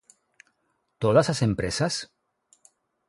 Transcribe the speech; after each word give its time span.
¿Todas 1.03 1.27
as 1.33 1.39
empresas? 1.49 1.93